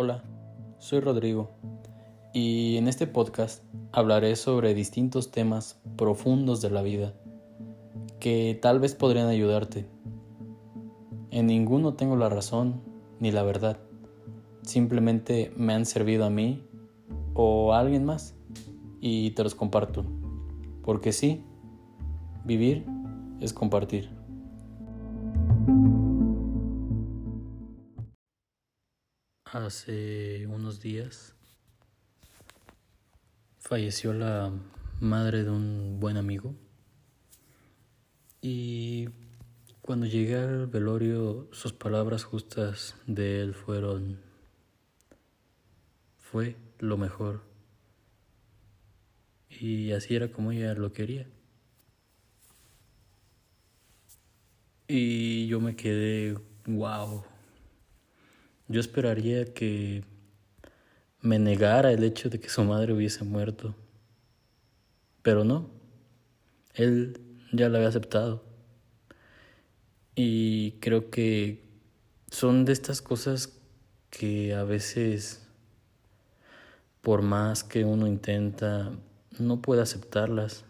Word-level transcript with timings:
Hola, 0.00 0.22
soy 0.78 1.00
Rodrigo 1.00 1.50
y 2.32 2.76
en 2.76 2.86
este 2.86 3.08
podcast 3.08 3.64
hablaré 3.90 4.36
sobre 4.36 4.72
distintos 4.72 5.32
temas 5.32 5.80
profundos 5.96 6.62
de 6.62 6.70
la 6.70 6.82
vida 6.82 7.14
que 8.20 8.56
tal 8.62 8.78
vez 8.78 8.94
podrían 8.94 9.26
ayudarte. 9.26 9.86
En 11.32 11.48
ninguno 11.48 11.94
tengo 11.94 12.14
la 12.14 12.28
razón 12.28 12.80
ni 13.18 13.32
la 13.32 13.42
verdad, 13.42 13.80
simplemente 14.62 15.50
me 15.56 15.74
han 15.74 15.84
servido 15.84 16.24
a 16.24 16.30
mí 16.30 16.64
o 17.34 17.72
a 17.72 17.80
alguien 17.80 18.04
más 18.04 18.36
y 19.00 19.32
te 19.32 19.42
los 19.42 19.56
comparto, 19.56 20.04
porque 20.84 21.10
sí, 21.10 21.42
vivir 22.44 22.86
es 23.40 23.52
compartir. 23.52 24.10
Hace 29.68 30.46
unos 30.46 30.80
días 30.80 31.34
falleció 33.58 34.14
la 34.14 34.50
madre 34.98 35.44
de 35.44 35.50
un 35.50 36.00
buen 36.00 36.16
amigo 36.16 36.54
y 38.40 39.10
cuando 39.82 40.06
llegué 40.06 40.36
al 40.36 40.68
velorio 40.68 41.50
sus 41.52 41.74
palabras 41.74 42.24
justas 42.24 42.96
de 43.06 43.42
él 43.42 43.52
fueron 43.52 44.22
fue 46.16 46.56
lo 46.78 46.96
mejor 46.96 47.42
y 49.50 49.92
así 49.92 50.16
era 50.16 50.32
como 50.32 50.50
ella 50.50 50.72
lo 50.72 50.94
quería. 50.94 51.28
Y 54.86 55.46
yo 55.46 55.60
me 55.60 55.76
quedé, 55.76 56.38
wow. 56.64 57.22
Yo 58.68 58.80
esperaría 58.80 59.46
que 59.54 60.04
me 61.22 61.38
negara 61.38 61.90
el 61.90 62.04
hecho 62.04 62.28
de 62.28 62.38
que 62.38 62.50
su 62.50 62.62
madre 62.64 62.92
hubiese 62.92 63.24
muerto. 63.24 63.74
Pero 65.22 65.42
no, 65.42 65.70
él 66.74 67.18
ya 67.52 67.70
la 67.70 67.78
había 67.78 67.88
aceptado. 67.88 68.44
Y 70.14 70.72
creo 70.80 71.10
que 71.10 71.64
son 72.30 72.66
de 72.66 72.72
estas 72.72 73.00
cosas 73.00 73.58
que 74.10 74.54
a 74.54 74.64
veces, 74.64 75.46
por 77.00 77.22
más 77.22 77.64
que 77.64 77.84
uno 77.84 78.06
intenta, 78.06 78.92
no 79.38 79.62
puede 79.62 79.80
aceptarlas. 79.80 80.64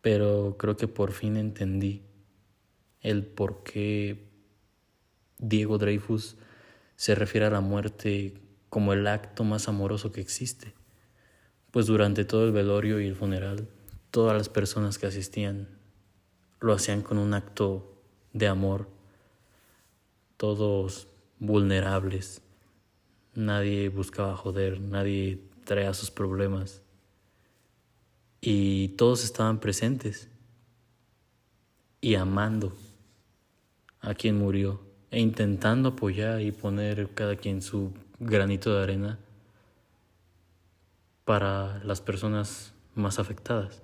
Pero 0.00 0.56
creo 0.58 0.76
que 0.76 0.88
por 0.88 1.12
fin 1.12 1.36
entendí 1.36 2.02
el 3.02 3.26
por 3.26 3.62
qué 3.62 4.31
Diego 5.42 5.76
Dreyfus 5.76 6.36
se 6.94 7.16
refiere 7.16 7.46
a 7.46 7.50
la 7.50 7.60
muerte 7.60 8.40
como 8.68 8.92
el 8.92 9.08
acto 9.08 9.42
más 9.42 9.66
amoroso 9.66 10.12
que 10.12 10.20
existe, 10.20 10.72
pues 11.72 11.86
durante 11.86 12.24
todo 12.24 12.44
el 12.44 12.52
velorio 12.52 13.00
y 13.00 13.08
el 13.08 13.16
funeral, 13.16 13.68
todas 14.12 14.36
las 14.36 14.48
personas 14.48 14.98
que 14.98 15.06
asistían 15.08 15.68
lo 16.60 16.72
hacían 16.72 17.02
con 17.02 17.18
un 17.18 17.34
acto 17.34 18.00
de 18.32 18.46
amor, 18.46 18.88
todos 20.36 21.08
vulnerables, 21.40 22.40
nadie 23.34 23.88
buscaba 23.88 24.36
joder, 24.36 24.80
nadie 24.80 25.42
traía 25.64 25.92
sus 25.92 26.12
problemas. 26.12 26.82
Y 28.40 28.88
todos 28.90 29.24
estaban 29.24 29.58
presentes 29.58 30.28
y 32.00 32.14
amando 32.14 32.72
a 34.00 34.14
quien 34.14 34.38
murió 34.38 34.91
e 35.12 35.20
intentando 35.20 35.90
apoyar 35.90 36.40
y 36.40 36.52
poner 36.52 37.10
cada 37.10 37.36
quien 37.36 37.60
su 37.60 37.92
granito 38.18 38.74
de 38.74 38.82
arena 38.82 39.18
para 41.26 41.84
las 41.84 42.00
personas 42.00 42.72
más 42.94 43.18
afectadas. 43.18 43.82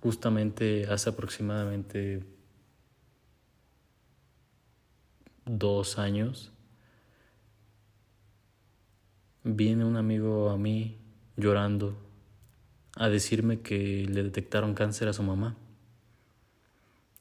Justamente 0.00 0.86
hace 0.86 1.10
aproximadamente 1.10 2.24
dos 5.44 5.98
años 5.98 6.52
viene 9.42 9.84
un 9.84 9.96
amigo 9.96 10.48
a 10.48 10.56
mí 10.56 10.98
llorando 11.36 11.98
a 12.96 13.10
decirme 13.10 13.60
que 13.60 14.06
le 14.08 14.22
detectaron 14.22 14.72
cáncer 14.72 15.08
a 15.08 15.12
su 15.12 15.22
mamá 15.22 15.58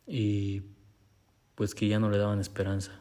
y 0.08 0.62
pues 1.56 1.76
que 1.76 1.88
ya 1.88 2.00
no 2.00 2.10
le 2.10 2.18
daban 2.18 2.40
esperanza. 2.40 3.00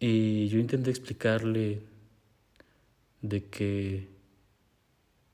Y 0.00 0.48
yo 0.48 0.58
intenté 0.58 0.90
explicarle 0.90 1.82
de 3.22 3.44
que 3.46 4.08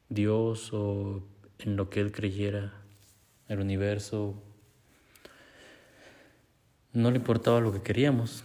Dios 0.08 0.72
o 0.72 1.22
en 1.58 1.76
lo 1.76 1.90
que 1.90 2.00
él 2.00 2.12
creyera, 2.12 2.72
el 3.48 3.60
universo, 3.60 4.40
no 6.92 7.10
le 7.10 7.16
importaba 7.16 7.60
lo 7.60 7.72
que 7.72 7.82
queríamos, 7.82 8.44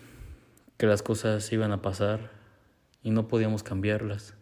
que 0.77 0.87
las 0.87 1.03
cosas 1.03 1.51
iban 1.51 1.71
a 1.71 1.81
pasar 1.81 2.31
y 3.03 3.11
no 3.11 3.27
podíamos 3.27 3.63
cambiarlas, 3.63 4.33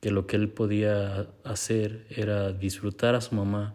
que 0.00 0.10
lo 0.10 0.26
que 0.26 0.36
él 0.36 0.48
podía 0.48 1.28
hacer 1.44 2.06
era 2.10 2.52
disfrutar 2.52 3.14
a 3.14 3.20
su 3.20 3.34
mamá 3.34 3.74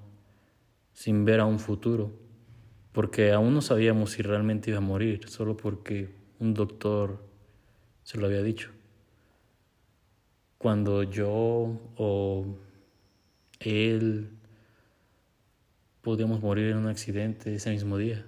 sin 0.94 1.26
ver 1.26 1.40
a 1.40 1.46
un 1.46 1.60
futuro, 1.60 2.12
porque 2.92 3.32
aún 3.32 3.54
no 3.54 3.62
sabíamos 3.62 4.12
si 4.12 4.22
realmente 4.22 4.70
iba 4.70 4.78
a 4.78 4.82
morir, 4.82 5.28
solo 5.28 5.58
porque 5.58 6.14
un 6.40 6.54
doctor 6.54 7.24
se 8.04 8.18
lo 8.18 8.28
había 8.28 8.44
dicho. 8.44 8.72
Cuando 10.58 11.04
yo 11.04 11.34
o 11.98 12.58
él 13.60 14.30
podíamos 16.02 16.42
morir 16.42 16.72
en 16.72 16.78
un 16.78 16.88
accidente 16.88 17.56
ese 17.56 17.72
mismo 17.72 17.98
día. 17.98 18.26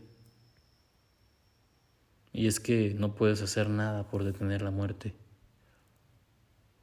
Y 2.31 2.48
es 2.48 2.59
que 2.59 2.94
no 2.98 3.16
puedes 3.16 3.42
hacer 3.42 3.70
nada 3.70 4.08
por 4.08 4.24
detener 4.24 4.62
la 4.62 4.72
muerte. 4.72 5.14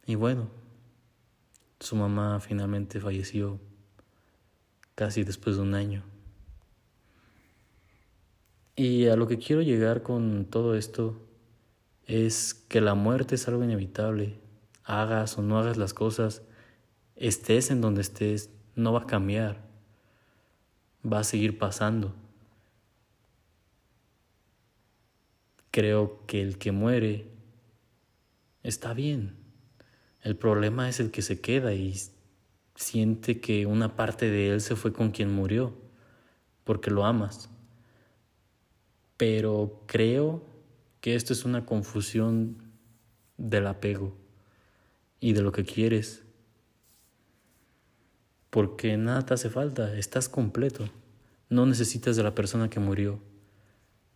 Y 0.06 0.14
bueno, 0.14 0.48
su 1.80 1.96
mamá 1.96 2.40
finalmente 2.40 3.00
falleció 3.00 3.58
casi 4.94 5.24
después 5.24 5.56
de 5.56 5.62
un 5.62 5.74
año. 5.74 6.02
Y 8.74 9.08
a 9.08 9.16
lo 9.16 9.28
que 9.28 9.38
quiero 9.38 9.62
llegar 9.62 10.02
con 10.02 10.46
todo 10.46 10.74
esto 10.74 11.20
es 12.06 12.54
que 12.54 12.80
la 12.80 12.94
muerte 12.94 13.34
es 13.34 13.46
algo 13.48 13.62
inevitable. 13.62 14.40
Hagas 14.84 15.38
o 15.38 15.42
no 15.42 15.58
hagas 15.58 15.76
las 15.76 15.94
cosas, 15.94 16.42
estés 17.16 17.70
en 17.70 17.80
donde 17.80 18.00
estés, 18.00 18.50
no 18.74 18.92
va 18.92 19.00
a 19.00 19.06
cambiar. 19.06 19.62
Va 21.04 21.20
a 21.20 21.24
seguir 21.24 21.58
pasando. 21.58 22.14
Creo 25.70 26.26
que 26.26 26.42
el 26.42 26.58
que 26.58 26.72
muere 26.72 27.28
está 28.62 28.94
bien. 28.94 29.36
El 30.22 30.36
problema 30.36 30.88
es 30.88 31.00
el 31.00 31.10
que 31.10 31.22
se 31.22 31.40
queda 31.40 31.74
y 31.74 31.94
siente 32.82 33.40
que 33.40 33.66
una 33.66 33.96
parte 33.96 34.30
de 34.30 34.50
él 34.50 34.60
se 34.60 34.76
fue 34.76 34.92
con 34.92 35.10
quien 35.10 35.32
murió, 35.32 35.74
porque 36.64 36.90
lo 36.90 37.04
amas. 37.04 37.48
Pero 39.16 39.82
creo 39.86 40.44
que 41.00 41.14
esto 41.14 41.32
es 41.32 41.44
una 41.44 41.64
confusión 41.64 42.56
del 43.36 43.66
apego 43.66 44.16
y 45.20 45.32
de 45.32 45.42
lo 45.42 45.52
que 45.52 45.64
quieres. 45.64 46.22
Porque 48.50 48.96
nada 48.96 49.24
te 49.24 49.34
hace 49.34 49.48
falta, 49.48 49.96
estás 49.96 50.28
completo. 50.28 50.88
No 51.48 51.66
necesitas 51.66 52.16
de 52.16 52.22
la 52.22 52.34
persona 52.34 52.68
que 52.68 52.80
murió. 52.80 53.20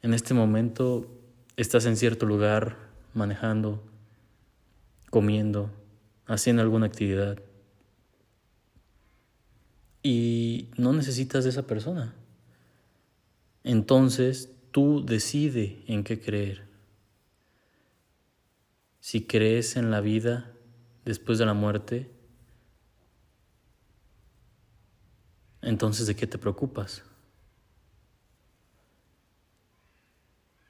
En 0.03 0.13
este 0.13 0.35
momento 0.35 1.09
estás 1.57 1.87
en 1.87 1.97
cierto 1.97 2.27
lugar 2.27 2.77
manejando, 3.15 3.83
comiendo, 5.11 5.71
haciendo 6.27 6.63
alguna 6.63 6.87
actividad 6.87 7.41
y 10.07 10.71
no 10.77 10.93
necesitas 10.93 11.43
de 11.43 11.51
esa 11.51 11.67
persona. 11.67 12.15
Entonces 13.65 14.53
tú 14.71 15.05
decide 15.05 15.83
en 15.89 16.05
qué 16.05 16.21
creer. 16.21 16.69
Si 19.01 19.27
crees 19.27 19.75
en 19.75 19.91
la 19.91 20.01
vida 20.01 20.53
después 21.05 21.39
de 21.39 21.47
la 21.47 21.55
muerte, 21.55 22.09
entonces 25.61 26.07
¿de 26.07 26.15
qué 26.15 26.29
te 26.29 26.39
preocupas? 26.39 27.03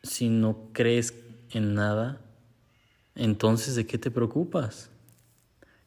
Si 0.02 0.30
no 0.30 0.70
crees 0.72 1.12
en 1.50 1.74
nada, 1.74 2.22
entonces 3.14 3.74
¿de 3.76 3.86
qué 3.86 3.98
te 3.98 4.10
preocupas? 4.10 4.88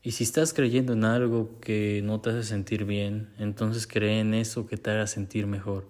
Y 0.01 0.11
si 0.11 0.23
estás 0.23 0.53
creyendo 0.53 0.93
en 0.93 1.03
algo 1.03 1.59
que 1.59 2.01
no 2.03 2.21
te 2.21 2.29
hace 2.29 2.43
sentir 2.43 2.85
bien, 2.85 3.33
entonces 3.37 3.85
cree 3.85 4.21
en 4.21 4.33
eso 4.33 4.65
que 4.65 4.77
te 4.77 4.91
haga 4.91 5.07
sentir 5.07 5.45
mejor. 5.45 5.87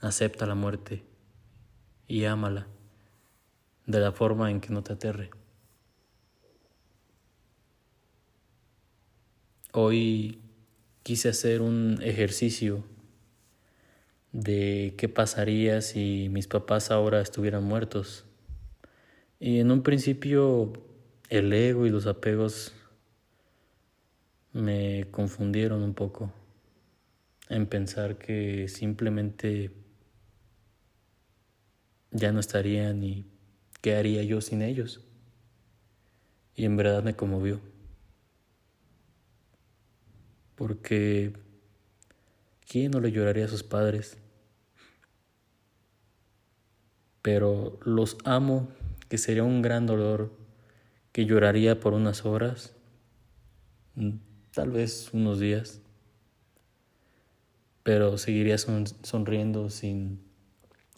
acepta 0.00 0.46
la 0.46 0.54
muerte 0.54 1.02
y 2.06 2.24
ámala 2.24 2.68
de 3.84 3.98
la 3.98 4.12
forma 4.12 4.48
en 4.50 4.60
que 4.60 4.72
no 4.72 4.84
te 4.84 4.92
aterre. 4.92 5.30
Hoy 9.72 10.40
quise 11.02 11.30
hacer 11.30 11.62
un 11.62 11.98
ejercicio 12.00 12.84
de 14.30 14.94
qué 14.96 15.08
pasaría 15.08 15.80
si 15.80 16.28
mis 16.30 16.46
papás 16.46 16.92
ahora 16.92 17.20
estuvieran 17.20 17.64
muertos. 17.64 18.24
Y 19.40 19.58
en 19.58 19.72
un 19.72 19.82
principio 19.82 20.72
el 21.28 21.52
ego 21.52 21.86
y 21.86 21.90
los 21.90 22.06
apegos 22.06 22.72
me 24.52 25.06
confundieron 25.10 25.82
un 25.82 25.94
poco 25.94 26.32
en 27.48 27.66
pensar 27.66 28.16
que 28.16 28.68
simplemente 28.68 29.70
ya 32.10 32.32
no 32.32 32.40
estarían 32.40 33.02
y 33.02 33.26
qué 33.80 33.96
haría 33.96 34.22
yo 34.22 34.40
sin 34.40 34.62
ellos. 34.62 35.02
Y 36.54 36.64
en 36.64 36.76
verdad 36.76 37.02
me 37.02 37.14
conmovió. 37.14 37.60
Porque 40.56 41.34
¿quién 42.66 42.90
no 42.90 43.00
le 43.00 43.12
lloraría 43.12 43.44
a 43.44 43.48
sus 43.48 43.62
padres? 43.62 44.18
Pero 47.22 47.78
los 47.84 48.16
amo, 48.24 48.68
que 49.08 49.18
sería 49.18 49.44
un 49.44 49.62
gran 49.62 49.86
dolor, 49.86 50.32
que 51.12 51.26
lloraría 51.26 51.80
por 51.80 51.92
unas 51.94 52.24
horas, 52.24 52.74
mm, 53.94 54.12
tal 54.52 54.70
vez 54.70 55.10
unos 55.12 55.40
días 55.40 55.80
pero 57.88 58.18
seguiría 58.18 58.58
sonriendo 58.58 59.70
sin 59.70 60.20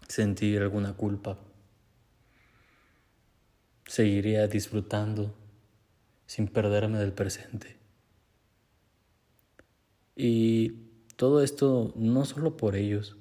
sentir 0.09 0.61
alguna 0.61 0.95
culpa. 0.95 1.39
Seguiría 3.87 4.49
disfrutando 4.49 5.33
sin 6.27 6.49
perderme 6.49 6.99
del 6.99 7.13
presente. 7.13 7.77
Y 10.17 10.71
todo 11.15 11.45
esto 11.45 11.93
no 11.95 12.25
solo 12.25 12.57
por 12.57 12.75
ellos, 12.75 13.17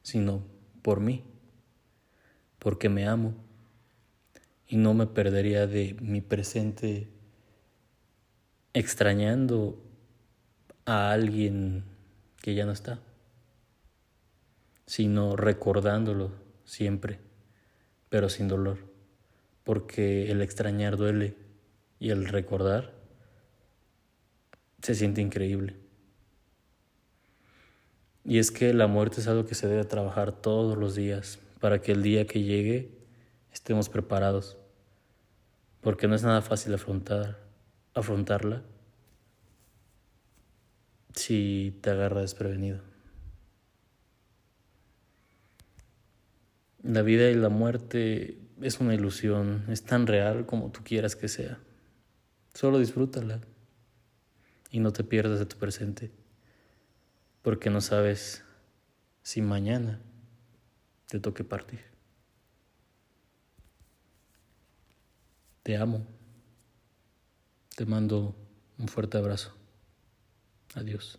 sino 0.00 0.42
por 0.80 1.00
mí, 1.00 1.24
porque 2.58 2.88
me 2.88 3.06
amo 3.06 3.34
y 4.68 4.76
no 4.76 4.94
me 4.94 5.06
perdería 5.06 5.66
de 5.66 5.96
mi 6.00 6.20
presente 6.20 7.08
extrañando 8.74 9.82
a 10.84 11.12
alguien 11.12 11.84
que 12.42 12.54
ya 12.54 12.66
no 12.66 12.72
está, 12.72 13.00
sino 14.86 15.36
recordándolo 15.36 16.32
siempre, 16.64 17.18
pero 18.08 18.28
sin 18.28 18.48
dolor, 18.48 18.78
porque 19.64 20.30
el 20.30 20.42
extrañar 20.42 20.96
duele 20.96 21.34
y 21.98 22.10
el 22.10 22.26
recordar 22.26 22.92
se 24.82 24.94
siente 24.94 25.20
increíble. 25.20 25.76
Y 28.24 28.38
es 28.38 28.50
que 28.50 28.74
la 28.74 28.88
muerte 28.88 29.20
es 29.20 29.28
algo 29.28 29.46
que 29.46 29.54
se 29.54 29.68
debe 29.68 29.84
trabajar 29.84 30.32
todos 30.32 30.76
los 30.76 30.96
días 30.96 31.38
para 31.60 31.80
que 31.80 31.92
el 31.92 32.02
día 32.02 32.26
que 32.26 32.42
llegue 32.42 32.95
estemos 33.56 33.88
preparados, 33.88 34.58
porque 35.80 36.06
no 36.06 36.14
es 36.14 36.22
nada 36.22 36.42
fácil 36.42 36.74
afrontar, 36.74 37.38
afrontarla 37.94 38.62
si 41.14 41.78
te 41.80 41.88
agarra 41.88 42.20
desprevenido. 42.20 42.82
La 46.82 47.00
vida 47.00 47.30
y 47.30 47.34
la 47.34 47.48
muerte 47.48 48.38
es 48.60 48.78
una 48.78 48.94
ilusión, 48.94 49.64
es 49.68 49.84
tan 49.84 50.06
real 50.06 50.44
como 50.44 50.70
tú 50.70 50.80
quieras 50.84 51.16
que 51.16 51.28
sea. 51.28 51.58
Solo 52.52 52.78
disfrútala 52.78 53.40
y 54.70 54.80
no 54.80 54.92
te 54.92 55.02
pierdas 55.02 55.38
de 55.38 55.46
tu 55.46 55.56
presente, 55.56 56.12
porque 57.40 57.70
no 57.70 57.80
sabes 57.80 58.44
si 59.22 59.40
mañana 59.40 60.02
te 61.08 61.20
toque 61.20 61.42
partir. 61.42 61.95
Te 65.66 65.76
amo. 65.76 66.06
Te 67.74 67.84
mando 67.86 68.36
un 68.78 68.86
fuerte 68.86 69.18
abrazo. 69.18 69.52
Adiós. 70.76 71.18